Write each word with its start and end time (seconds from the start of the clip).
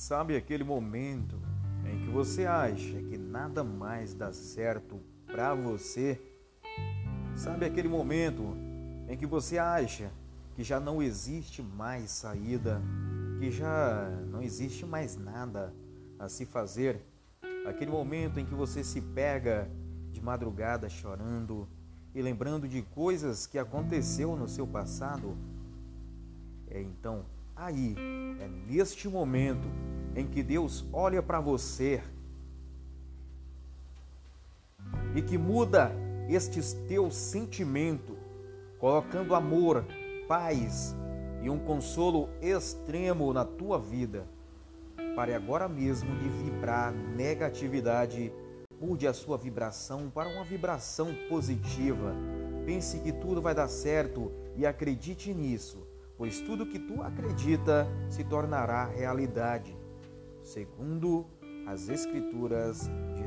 Sabe 0.00 0.34
aquele 0.34 0.64
momento 0.64 1.38
em 1.84 1.98
que 2.00 2.10
você 2.10 2.46
acha 2.46 3.02
que 3.02 3.18
nada 3.18 3.62
mais 3.62 4.14
dá 4.14 4.32
certo 4.32 4.98
para 5.26 5.54
você? 5.54 6.18
Sabe 7.36 7.66
aquele 7.66 7.86
momento 7.86 8.56
em 9.06 9.14
que 9.14 9.26
você 9.26 9.58
acha 9.58 10.10
que 10.56 10.64
já 10.64 10.80
não 10.80 11.02
existe 11.02 11.62
mais 11.62 12.10
saída, 12.10 12.80
que 13.38 13.50
já 13.50 14.08
não 14.30 14.40
existe 14.40 14.86
mais 14.86 15.18
nada 15.18 15.70
a 16.18 16.30
se 16.30 16.46
fazer? 16.46 17.04
Aquele 17.66 17.90
momento 17.90 18.40
em 18.40 18.46
que 18.46 18.54
você 18.54 18.82
se 18.82 19.02
pega 19.02 19.70
de 20.10 20.22
madrugada 20.22 20.88
chorando 20.88 21.68
e 22.14 22.22
lembrando 22.22 22.66
de 22.66 22.80
coisas 22.80 23.46
que 23.46 23.58
aconteceu 23.58 24.34
no 24.34 24.48
seu 24.48 24.66
passado? 24.66 25.36
É 26.70 26.80
então 26.80 27.26
aí, 27.60 27.94
é 28.40 28.48
neste 28.48 29.06
momento 29.06 29.68
em 30.14 30.26
que 30.26 30.42
Deus 30.42 30.84
olha 30.92 31.22
para 31.22 31.40
você 31.40 32.02
e 35.14 35.22
que 35.22 35.38
muda 35.38 35.92
estes 36.28 36.72
teus 36.88 37.14
sentimentos, 37.16 38.16
colocando 38.78 39.34
amor, 39.34 39.84
paz 40.28 40.94
e 41.42 41.50
um 41.50 41.58
consolo 41.58 42.28
extremo 42.40 43.32
na 43.32 43.44
tua 43.44 43.78
vida. 43.78 44.26
Pare 45.16 45.34
agora 45.34 45.68
mesmo 45.68 46.16
de 46.16 46.28
vibrar 46.28 46.92
negatividade, 46.92 48.32
mude 48.80 49.06
a 49.06 49.12
sua 49.12 49.36
vibração 49.36 50.08
para 50.08 50.28
uma 50.28 50.44
vibração 50.44 51.14
positiva. 51.28 52.14
Pense 52.64 53.00
que 53.00 53.12
tudo 53.12 53.42
vai 53.42 53.54
dar 53.54 53.68
certo 53.68 54.30
e 54.56 54.64
acredite 54.64 55.34
nisso, 55.34 55.86
pois 56.16 56.40
tudo 56.40 56.66
que 56.66 56.78
tu 56.78 57.02
acredita 57.02 57.88
se 58.08 58.22
tornará 58.22 58.84
realidade 58.84 59.79
segundo 60.50 61.26
as 61.64 61.88
Escrituras 61.88 62.90
de 63.16 63.24